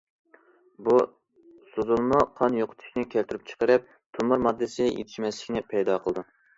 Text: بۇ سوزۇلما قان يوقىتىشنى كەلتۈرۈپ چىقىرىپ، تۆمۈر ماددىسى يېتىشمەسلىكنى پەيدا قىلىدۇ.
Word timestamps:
بۇ 0.87 0.95
سوزۇلما 1.75 2.23
قان 2.41 2.59
يوقىتىشنى 2.63 3.05
كەلتۈرۈپ 3.13 3.47
چىقىرىپ، 3.53 3.95
تۆمۈر 4.01 4.45
ماددىسى 4.49 4.93
يېتىشمەسلىكنى 4.93 5.67
پەيدا 5.73 6.05
قىلىدۇ. 6.05 6.31